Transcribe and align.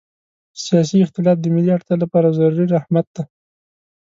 سیاسي 0.65 0.97
اختلاف 1.01 1.37
د 1.41 1.45
ملي 1.55 1.71
اړتیا 1.77 1.95
لپاره 2.03 2.35
ضروري 2.37 2.65
رحمت 2.75 3.07
ده. 3.15 3.23